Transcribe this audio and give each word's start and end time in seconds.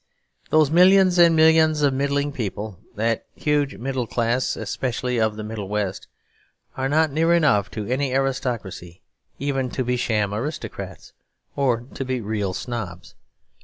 Those 0.49 0.71
millions 0.71 1.19
and 1.19 1.35
millions 1.35 1.83
of 1.83 1.93
middling 1.93 2.31
people, 2.31 2.79
that 2.95 3.23
huge 3.35 3.75
middle 3.75 4.07
class 4.07 4.55
especially 4.55 5.19
of 5.19 5.35
the 5.35 5.43
Middle 5.43 5.67
West, 5.69 6.07
are 6.75 6.89
not 6.89 7.11
near 7.11 7.33
enough 7.35 7.69
to 7.69 7.85
any 7.85 8.11
aristocracy 8.11 9.03
even 9.37 9.69
to 9.69 9.83
be 9.83 9.97
sham 9.97 10.33
aristocrats, 10.33 11.13
or 11.55 11.81
to 11.93 12.03
be 12.03 12.19
real 12.19 12.55
snobs. 12.55 13.13